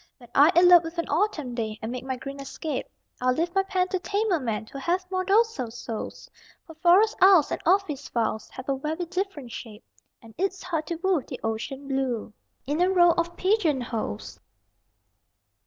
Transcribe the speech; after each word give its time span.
When 0.17 0.31
I 0.33 0.51
elope 0.55 0.83
with 0.83 0.97
an 0.97 1.07
autumn 1.09 1.53
day 1.53 1.77
And 1.79 1.91
make 1.91 2.03
my 2.03 2.15
green 2.15 2.39
escape, 2.39 2.87
I'll 3.21 3.35
leave 3.35 3.53
my 3.53 3.61
pen 3.61 3.87
to 3.89 3.99
tamer 3.99 4.39
men 4.39 4.65
Who 4.65 4.79
have 4.79 5.05
more 5.11 5.23
docile 5.23 5.69
souls; 5.69 6.27
For 6.65 6.73
forest 6.73 7.15
aisles 7.21 7.51
and 7.51 7.61
office 7.67 8.09
files 8.09 8.49
Have 8.49 8.67
a 8.67 8.77
very 8.79 9.05
different 9.05 9.51
shape, 9.51 9.83
And 10.19 10.33
it's 10.39 10.63
hard 10.63 10.87
to 10.87 10.95
woo 11.03 11.21
the 11.21 11.39
ocean 11.43 11.87
blue 11.87 12.33
In 12.65 12.81
a 12.81 12.89
row 12.89 13.11
of 13.11 13.37
pigeon 13.37 13.79
holes! 13.79 14.39